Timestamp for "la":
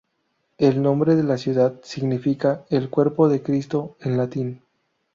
1.21-1.37